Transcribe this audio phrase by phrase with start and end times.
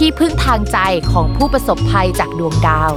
[0.04, 0.78] ี่พึ่งทางใจ
[1.12, 2.92] ของผู้ประสบภัยจากดวงดาว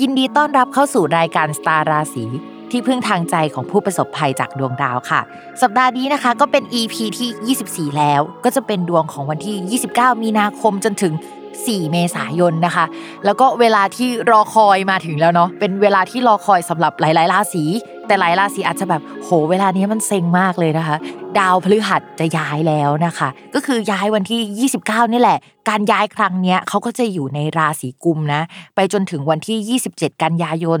[0.00, 2.24] ยินดีต้อนรับเข้าสู่รายการสตาร์ราศี
[2.70, 5.20] ที่พึ่งทางใจของผู้ประสบภัยจากดวงดาวค่ะ
[5.62, 11.12] สัปดาห์นี้นะคะก็เป็น EP ที่ 24 แล้ว ก็จะเป็นดวงของวันที่ 29 มีนาคมจนถึง
[11.52, 12.84] 4 เมษายนนะคะ
[13.24, 17.64] แล้วก็เวลาที่รอคอยมาถึงแล้วเนาะเป็นเวลาที่รอคอยสำหรับหลายๆราศี
[18.06, 20.96] แต่หลายราศีอาจจะแบบโหเวลานี้มันเซ็งมากเลยนะคะ
[21.38, 25.38] ดาวพฤหัสจะย้ายแล้วนะคะ ก็คือย้ายวันที่ 29 นี่แหละ
[25.68, 28.42] การย้ายครั้งเนี้ยเขาก็จะอยู่ในราศีกุมนะ
[28.74, 30.80] ไปจนถึงวันที่ 27 กันยายน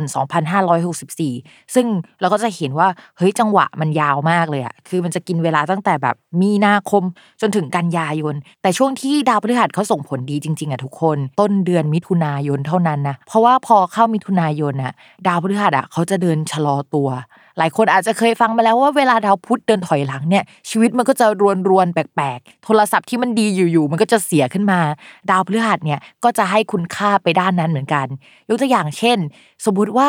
[0.86, 1.86] 2564 ซึ่ง
[2.20, 7.02] เราก็จะเห็นว่าเฮ้ยจังหวะมันยาวมากเลยอะคือมันจะกินเวลาตั้งแต่แบบมีนาคม
[7.40, 14.92] จนถึงกันยายน แต่ช่วงที่ดาวพฤหัสเขาส่งผลดีจริงๆอะทุกคน ต้นเดือนมิถุนายนเท่านั้นนะเพราะว่าพอเข้ามิถุนายนอะ
[15.26, 17.08] ดาวพฤหัสอะเขาจะเดินชะลอตัว
[17.58, 24.80] หลายคนอาจจะเคยฟังมาแล้วว่าเวลาดาวพุธเดินถอยหลังเนี่ยชีวิตมันก็จะรวนรวนแปลกๆ โทรศัพท์ที่มันดีอยู่ๆมันก็จะเสียขึ้นมา
[25.30, 28.06] ดาวพฤหัสเนี่ยก็จะให้คุณค่าไปด้านนั้นเหมือนกัน
[28.48, 29.18] ยกตัวอย่างเช่น
[29.64, 30.08] สมมุติว่า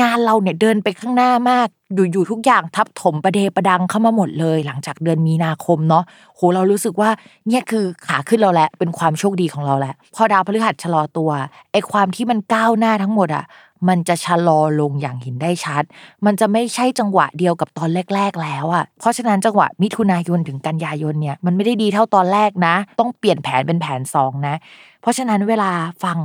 [0.00, 6.04] งานเราเนี่ยเดินไปข้างหน้ามากอยู่ๆทุกอย่างทับถมประเดประดังเข้ามาหมดเลย หลังจากเดือนมีนาคมเนาะ
[6.36, 7.10] โหเรารู้สึกว่า
[7.48, 11.30] เนี่ยคือขาขึ้นเราแหละเป็นความโชคดีของเราแหละพอดาวพฤหัสชะลอตัว
[11.72, 13.44] ไอ้ความที่มันก้าวหน้าทั้งหมดอะ
[13.88, 15.82] มันจะชะลอลงอย่างเห็นได้ชัด
[16.26, 24.54] มันจะไม่ใช่จังหวะเดียวกับตอนแรก ๆ แล้วอะ เพราะฉะนั้นจังหวะมิถุนายนถึงกันยายนเนี่ยมันไม่ได้ดีเท่าตอนแรกนะ ต้องเปลี่ยนแผนเป็นแผนสองนะ
[25.00, 25.70] เพราะฉะนั้นเวลา
[26.04, 26.18] ฟัง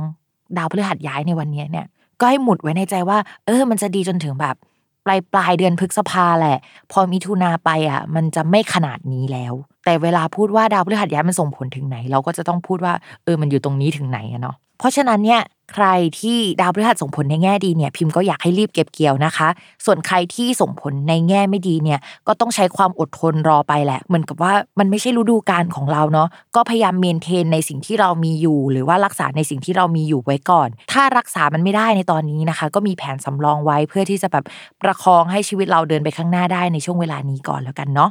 [0.56, 1.86] ดาวพฤหัสย้ายในวันนี้เนี่ย
[2.20, 4.56] ก็ให้หมุดไว้ในใจว่า เออ มันจะดีจนถึงแบบ
[5.06, 6.58] ปลายปลายเดือนพฤษภาแหละ
[6.92, 9.54] พอมิถุนาไปอะ มันจะไม่ขนาดนี้แล้ว
[9.84, 15.42] แต่เวลาพูดว่าดาวพฤหัสย้ายมันส่งผลถึงไหน เราก็จะต้องพูดว่า เออมันอยู่ตรงนี้ถึงไหนอะเนาะ เพราะฉะนั้นเนี่ย
[15.74, 15.86] ใคร
[16.20, 19.48] ที่ดาวพฤหัสส่งผลในแง่ดีเนี่ยพิมพ์ก็อยากให้รีบเก็บเกี่ยวนะคะ
[19.84, 34.44] ส่วนใครที่ส่งผลในแง่ไม่ดีเนี่ยก็ต้องใช้ความอดทนรอไปแหละ เหมือนกับว่ามันไม่ใช่ฤดูกาลของเราเนาะก็พยายามเมนเทนในสิ่งที่เรามีอยู่ หรือว่ารักษาในสิ่งที่เรามีอยู่ไว้ก่อน ถ้ารักษามันไม่ได้ในตอนนี้นะคะ ก็มีแผนสำรองไว้เพื่อที่จะแบบ
[34.82, 38.10] ประคองให้ชีวิตเราเดินไปข้างหน้าได้ในช่วงเวลานี้ก่อนแล้วกันเนาะ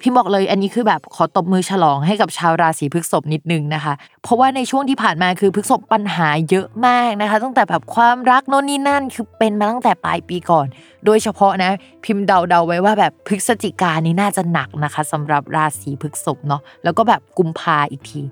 [0.00, 10.66] พี่บอกเลยอันนี้คือแบบขอตบมือฉลองให้กับชาวราศีพฤษภนิดนึงนะคะ เพราะว่าในช่วงที่ผ่านมาคือพฤษภปัญหาเยอะมากนะคะ ตั้งแต่แบบความรักโน่นนี่นั่นคือเป็นมาตั้งแต่ปลายปีก่อน
[11.04, 11.72] โดยเฉพาะนะ
[12.04, 18.22] พิมพ์เดาๆไว้ว่าแบบพฤศจิกานี้น่าจะหนักนะคะสำหรับราศีพฤษภเนาะแล้วก็แบบกุมภาอีกที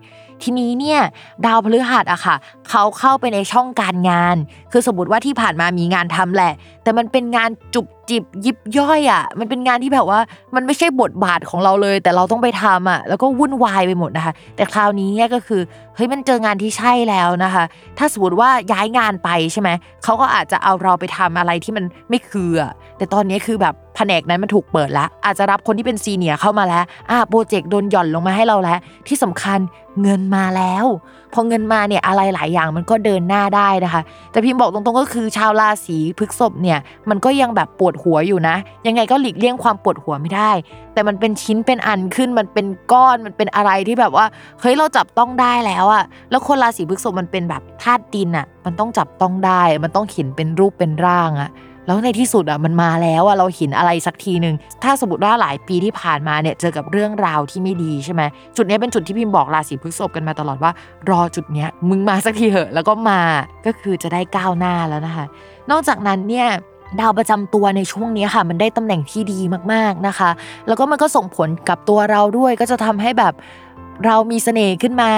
[0.42, 1.00] ทีนี้เนี่ย
[1.46, 2.36] ดาวพฤหัสอะค่ะ
[2.68, 4.36] เขาเข้าไปในช่องการงาน
[4.72, 6.52] คือสมมติว่าที่ผ่านมามีงานทำแหละ
[6.82, 10.20] แต่มันเป็นงานจุบจิบยิบย่อยอะมันเป็นงานที่แบบว่า
[10.54, 15.60] มันไม่ใช่บทบาทของเราเลย แต่เราต้องไปทำอะแล้วก็วุ่นวายไปหมดนะคะ แต่คราวนี้เนี่ยก็คือ
[15.94, 17.64] เฮ้ยมันเจองานที่ใช่แล้วนะคะ
[17.98, 19.68] ถ้าสมมติว่าย้ายงานไปใช่ไหม
[20.04, 29.58] เขาก็อาจจะเอาเราไปทำอะไรที่มันไม่คืออะแต่ตอนนี้คือแบบ แผนกนั้นมันถูกเปิดแล้ว อาจจะรับคนที่เป็นซีเนียเข้ามาแล้วอ่าโปรเจกต์โดนหย่อนลงมาให้เราแล้ว ที่สำคัญ
[30.02, 30.86] เงินมาแล้ว
[31.34, 36.78] พอเงินมาเนี่ยอะไรหลายอย่างมันก็เดินหน้าได้นะคะ แต่พิมพ์บอกตรงๆก็คือชาวราศีพฤกษภเนี่ย
[37.08, 38.56] มันก็ยังแบบปวดหัวอยู่นะ
[38.86, 40.50] ยังไงก็หลีกเลี่ยงความปวดหัวไม่ได้
[40.94, 44.26] แต่มันเป็นชิ้นเป็นอันขึ้นมันเป็นก้อนมันเป็นอะไรที่แบบว่า
[44.60, 51.50] เฮ้ยเราจับต้องได้แล้วอะแล้วคนราศีพฤกษภมันเป็นแบบธาตุดินอะมันต้องจับต้องได้ มันต้องเห็นเป็นรูปเป็นร่างอะ
[51.88, 58.22] แล้วในที่สุดอะมันมาแล้วอะเราเห็นอะไรสักทีหนึ่งถ้าสมมติว่าหลายปีที่ผ่านมาเนี่ยเจอกับเรื่องราวที่ไม่ดีใช่ไหม
[58.56, 60.72] จุดนี้เป็นจุดที่พิมพ์บอกราศีพฤษภกันมาตลอดว่า
[61.10, 63.20] รอจุดเนี้ยมึงมาสักทีเหอะ แล้วก็มา
[63.66, 65.24] ก็คือจะได้ก้าวหน้าแล้วนะคะ
[65.70, 66.48] นอกจากนั้นเนี่ย
[67.00, 69.40] ดาวประจำตัวในช่วงนี้ค่ะ มันได้ตำแหน่งที่ดี
[69.72, 70.30] มากๆนะคะ
[70.66, 73.34] แล้วก็มันก็ส่งผลกับตัวเราด้วยก็จะทำให้แบบ
[74.04, 75.10] เรามีเสน่ห์ขึ้นมา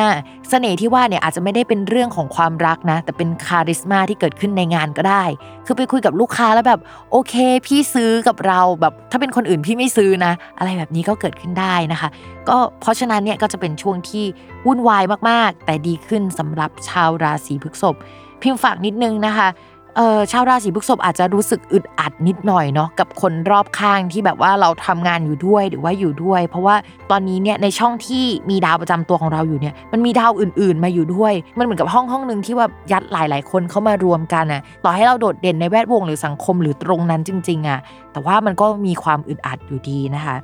[0.51, 5.25] เสน่ห์ที่ว่าเนี่ยอาจจะไม่ได้เป็นเรื่องของความรักนะ แต่เป็นคาริสมาที่เกิดขึ้นในงานก็ได้
[5.67, 6.81] คือไปคุยกับลูกค้าแล้วแบบ
[7.11, 7.35] โอเค
[7.67, 12.09] พี่ซื้อกับเราแบบถ้าเป็นคนอื่นพี่ไม่ซื้อนะ อะไรแบบนี้ก็เกิดขึ้นได้นะคะ
[12.49, 14.25] ก็เพราะฉะนั้นเนี่ยก็จะเป็นช่วงที่
[14.67, 17.97] วุ่นวายมากๆ แต่ดีขึ้นสำหรับชาวราศีพฤษภ
[18.43, 19.49] พิมพ์ฝากนิดนึงนะคะ
[19.97, 26.77] เออชาวราศีพฤษภอาจจะรู้สึกอึดอัดนิดหน่อยเนาะกับคนรอบข้างที่แบบว่าเราทำงานอยู่ด้วยหรือว่าอยู่ด้วย เพราะว่า
[27.11, 37.81] ตอนนี้เนี่ยในช่องที่มีดาวประจำตัวของเราอยู่เนี่ยมันมีดาวอื่น ๆ มาอยู่ด้วย มันเหมือนกับห้องห้องหนึ่งที่ว่ายัดหลาย ๆ คนเข้ามารวมกันอะต่อให้เราโดดเด่นในแวดวงหรือสังคมหรือตรงนั้นจริง ๆอะ
[38.13, 40.37] แต่ว่ามันก็มีความอึดอัดอยู่ดีนะคะ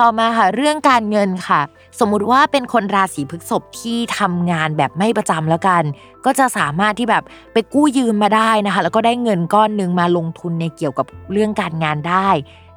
[0.00, 1.60] ต่อมาค่ะเรื่องการเงินค่ะ
[2.00, 5.82] สมมุติว่าเป็นคนราศีพฤษภที่ทำงานแบบไม่ประจำแล้วกัน
[6.24, 12.28] ก็จะสามารถที่แบบไปกู้ยืมมาได้นะคะ แล้วก็ได้เงินก้อนหนึ่งมาลงทุนในเกี่ยวกับเรื่องการงานได้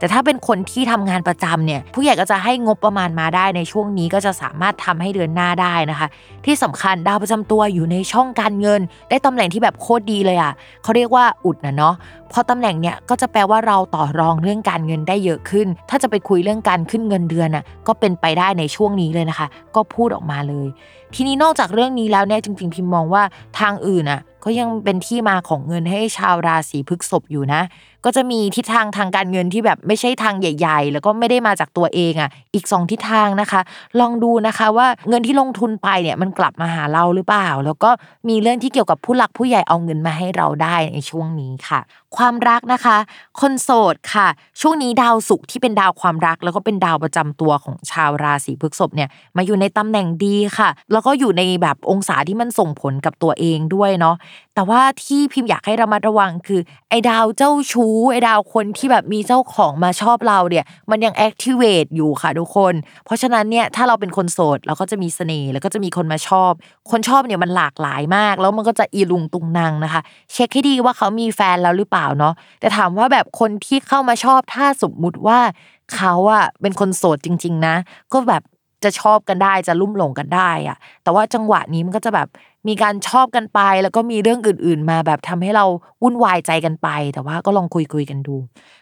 [0.04, 6.08] แต่ถ้าเป็นคนที่ทำงานประจำเนี่ยผู้ใหญ่ก็จะให้งบประมาณมาได้ในช่วงนี้ก็จะสามารถทำให้เดือนหน้าได้นะคะ
[6.46, 10.54] ที่สำคัญดาวประจำตัวอยู่ในช่องการเงิน ได้ตำแหน่งที่แบบโคตรดีเลยอะ
[10.84, 11.96] เขาเรียกว่าอุดนะเนาะ
[12.32, 20.68] พอตำแหน่งเนี้ยก็จะแปลว่าเราต่อรองเรื่องการเงินได้เยอะขึ้น ถ้าจะไปคุยเรื่องการขึ้นเงินเดือนอะก็เป็นไปได้ในช่วงนี้เลยนะคะ ก็พูดออกมาเลย
[21.16, 23.24] ทีนี้นอกจากเรื่องนี้แล้วเนี่ยจริง ๆ พิมมองว่า
[23.60, 27.62] ทางอื่นอะก็ยังเป็นที่มาของเงินให้ชาวราศีพฤกษภอยู่นะ
[28.06, 33.62] ก็จะมีทิศทางทางการเงินที่แบบไม่ใช่ทางใหญ่ ๆ แล้วก็ไม่ได้มาจากตัวเองอะ อีก 2 ทิศทางนะคะ
[34.00, 37.90] ลองดูนะคะว่าเงินที่ลงทุนไปเนี่ยมันกลับมาหาเราหรือเปล่า แล้วก็
[38.30, 41.80] มีเรื่องที่เกี่ยวกับผู้หลักผู้ใหญ่เอาเงินมาให้เราได้ในช่วงนี้ค่ะ
[42.18, 42.98] ความรักนะคะ
[43.42, 44.28] คนโสดค่ะ
[44.62, 54.16] ช่วงนี้ดาวศุกร์ที่เป็นดาวความรัก แล้วก็เป็นดาวประจำตัวของชาวราศีพฤษภเนี่ยมาอยู่ในตำแหน่งดีค่ะ แล้วก็อยู่ในแบบองศาที่มันส่งผลกับตัวเองด้วยเนาะ
[54.56, 62.74] แต่ว่าที่พิมพ์อยากให้ระมัดระวังคือไอ้ดาวเจ้าชู้ไอ้ดาวคนที่แบบมีเจ้าของมาชอบเราเนี่ย มันยังแอคทีเวตอยู่ค่ะทุกคน
[63.06, 66.52] เพราะฉะนั้นเนี่ยถ้าเราเป็นคนโสดเราก็จะมีเสน่ห์แล้วก็จะมีคนมาชอบ
[66.92, 70.02] คนชอบเนี่ยมันหลากหลายมาก แล้วมันก็จะอีลุงตุงนางนะคะ
[70.34, 75.40] เช็คให้ดีว่าเขามีแฟนแล้วหรือเปล่าเนาะแต่ถามว่าแบบคนที่เข้ามาชอบถ้าสมมุติว่า
[75.96, 77.76] เขาอะเป็นคนโสดจริง ๆ นะ
[78.14, 78.44] ก็แบบ
[78.84, 82.28] จะชอบกันได้จะลุ่มหลงกันได้อะแต่ว่าจังหวะนี้มันก็จะแบบ
[82.68, 85.66] มีการชอบกันไป แล้วก็มีเรื่องอื่น ๆ มาแบบทำให้เรา
[86.04, 88.36] วุ่นวายใจกันไป แต่ว่าก็ลองคุยคุยกันดู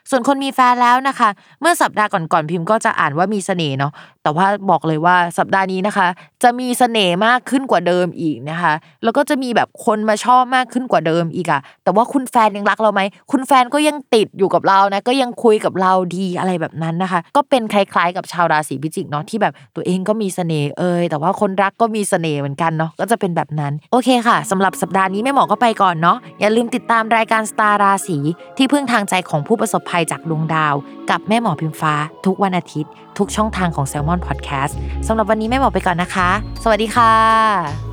[0.10, 1.30] ส่วนคนมีแฟนแล้วนะคะ
[1.62, 3.92] เมื่อสัปดาห์ก่อนๆพิมพ์ก็จะอ่านว่ามีเสน่ห์เนาะ
[4.24, 6.08] แต่ว่าบอกเลยว่าสัปดาห์นี้นะคะ
[6.44, 8.74] จะมีเสน่ห์มากขึ้นกว่าเดิมอีกนะคะ
[9.04, 13.02] แล้วก็จะมีแบบคนมาชอบมากขึ้นกว่าเดิมอีกอะแต่ว่าคุณแฟนยังรักเราไหม
[13.32, 28.18] คุณแฟนก็ยังติดอยู่กับเรานะก็ยังคุยกับเราดีอะไรแบบนั้นนะคะ ก็เป็นคล้าย ๆ กับชาวราศีพิจิกเนาะที่แบบตัวเองก็มีเสน่ห์เอยแต่ว่าคนรักก็มีเสน่ห์เหมือนกันเนาะก็จะเป็นแบบนั้นโอเคค่ะสำหรับสัปดาห์นี้แม่หมอก็ไปก่อนเนาะอย่าลืมติดตามรายการสตาร์ราศี
[28.58, 30.76] ที่พึ่งทางใจของผู้ประสบภัยจากดวงดาว
[31.10, 31.94] กับแม่หมอพิมฟ้า
[32.26, 34.74] ทุกวันอาทิตย์ ทุกช่องทางของ s ซ l m o n Podcast
[35.08, 36.30] สำหรับวันนี้แม่หมอไปก่อนนะคะ
[36.64, 37.91] สวัสดีค่ะ